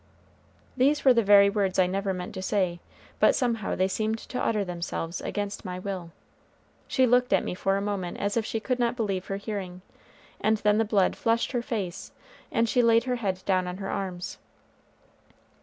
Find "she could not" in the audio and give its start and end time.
8.43-8.95